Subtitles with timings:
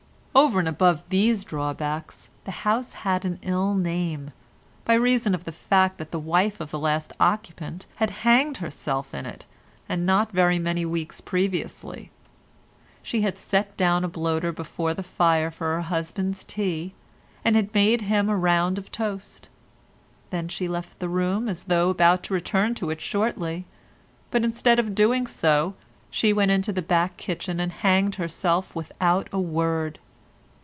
[0.33, 4.31] Over and above these drawbacks the house had an ill name,
[4.85, 9.13] by reason of the fact that the wife of the last occupant had hanged herself
[9.13, 9.45] in it
[9.89, 12.11] not very many weeks previously.
[13.03, 16.93] She had set down a bloater before the fire for her husband's tea,
[17.43, 19.49] and had made him a round of toast.
[20.47, 23.65] She then left the room as though about to return to it shortly,
[24.31, 25.73] but instead of doing so
[26.09, 29.99] she went into the back kitchen and hanged herself without a word.